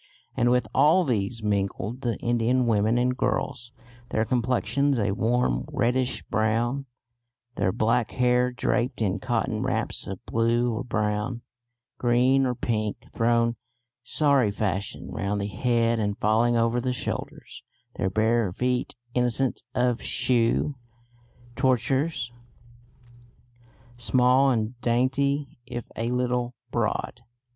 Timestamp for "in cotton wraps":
8.99-10.07